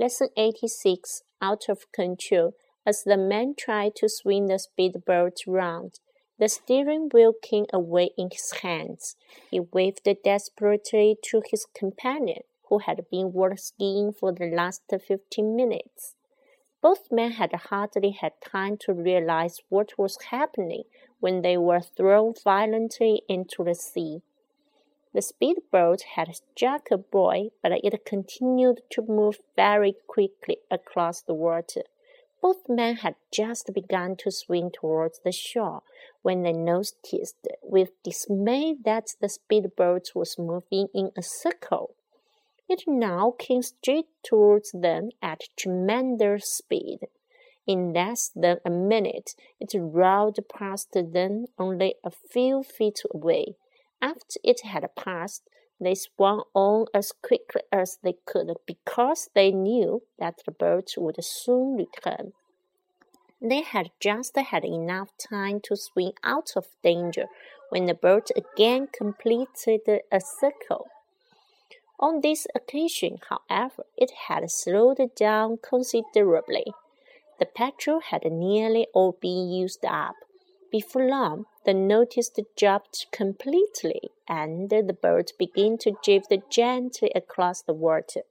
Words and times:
Lesson 0.00 0.28
86 0.36 1.22
Out 1.42 1.68
of 1.68 1.90
Control. 1.90 2.54
As 2.86 3.02
the 3.02 3.16
man 3.16 3.56
tried 3.58 3.96
to 3.96 4.08
swing 4.08 4.46
the 4.46 4.60
speedboat 4.60 5.38
round, 5.44 5.98
the 6.38 6.48
steering 6.48 7.08
wheel 7.12 7.32
came 7.42 7.66
away 7.72 8.10
in 8.16 8.30
his 8.30 8.60
hands. 8.62 9.16
He 9.50 9.58
waved 9.58 10.08
desperately 10.22 11.16
to 11.24 11.42
his 11.50 11.66
companion, 11.76 12.42
who 12.68 12.78
had 12.78 13.06
been 13.10 13.32
water 13.32 13.56
skiing 13.56 14.12
for 14.12 14.30
the 14.30 14.46
last 14.46 14.82
fifteen 14.88 15.56
minutes. 15.56 16.14
Both 16.80 17.10
men 17.10 17.32
had 17.32 17.52
hardly 17.52 18.12
had 18.12 18.34
time 18.40 18.76
to 18.82 18.94
realize 18.94 19.58
what 19.68 19.98
was 19.98 20.16
happening 20.30 20.84
when 21.18 21.42
they 21.42 21.56
were 21.56 21.80
thrown 21.80 22.34
violently 22.44 23.22
into 23.28 23.64
the 23.64 23.74
sea. 23.74 24.22
The 25.18 25.22
speedboat 25.22 26.02
had 26.14 26.32
struck 26.32 26.92
a 26.92 26.96
buoy, 26.96 27.50
but 27.60 27.72
it 27.72 28.04
continued 28.04 28.82
to 28.90 29.02
move 29.02 29.40
very 29.56 29.96
quickly 30.06 30.58
across 30.70 31.22
the 31.22 31.34
water. 31.34 31.82
Both 32.40 32.68
men 32.68 32.94
had 32.98 33.16
just 33.32 33.74
begun 33.74 34.14
to 34.18 34.30
swim 34.30 34.70
towards 34.70 35.18
the 35.18 35.32
shore 35.32 35.82
when 36.22 36.44
they 36.44 36.52
noticed 36.52 37.48
with 37.64 38.00
dismay 38.04 38.76
that 38.84 39.16
the 39.20 39.28
speedboat 39.28 40.14
was 40.14 40.38
moving 40.38 40.86
in 40.94 41.10
a 41.16 41.22
circle. 41.22 41.96
It 42.68 42.84
now 42.86 43.34
came 43.36 43.62
straight 43.62 44.06
towards 44.22 44.70
them 44.70 45.10
at 45.20 45.48
tremendous 45.56 46.48
speed. 46.48 47.08
In 47.66 47.92
less 47.92 48.30
than 48.36 48.60
a 48.64 48.70
minute, 48.70 49.34
it 49.58 49.74
rolled 49.74 50.38
past 50.48 50.92
them 50.92 51.46
only 51.58 51.96
a 52.04 52.12
few 52.12 52.62
feet 52.62 53.02
away. 53.12 53.56
After 54.00 54.38
it 54.44 54.60
had 54.60 54.88
passed, 54.94 55.42
they 55.80 55.94
swam 55.94 56.42
on 56.54 56.86
as 56.92 57.12
quickly 57.12 57.62
as 57.72 57.98
they 58.02 58.14
could 58.26 58.56
because 58.66 59.30
they 59.34 59.52
knew 59.52 60.02
that 60.18 60.40
the 60.44 60.52
boat 60.52 60.94
would 60.96 61.22
soon 61.24 61.76
return. 61.76 62.32
They 63.40 63.62
had 63.62 63.90
just 64.00 64.36
had 64.36 64.64
enough 64.64 65.10
time 65.16 65.60
to 65.64 65.76
swim 65.76 66.12
out 66.24 66.52
of 66.56 66.66
danger 66.82 67.26
when 67.70 67.86
the 67.86 67.94
boat 67.94 68.30
again 68.36 68.88
completed 68.88 69.82
a 70.10 70.20
circle. 70.20 70.88
On 72.00 72.20
this 72.20 72.46
occasion, 72.54 73.18
however, 73.28 73.84
it 73.96 74.10
had 74.28 74.50
slowed 74.50 75.00
down 75.16 75.58
considerably. 75.58 76.72
The 77.38 77.46
petrol 77.46 78.00
had 78.00 78.24
nearly 78.24 78.88
all 78.92 79.12
been 79.12 79.50
used 79.50 79.84
up. 79.84 80.16
Before 80.70 81.08
long, 81.08 81.46
the 81.68 81.74
notice 81.74 82.30
dropped 82.56 83.08
completely, 83.12 84.10
and 84.26 84.70
the 84.70 84.96
boat 85.02 85.32
began 85.38 85.76
to 85.76 85.98
drift 86.02 86.32
gently 86.48 87.12
across 87.14 87.60
the 87.60 87.74
water. 87.74 88.22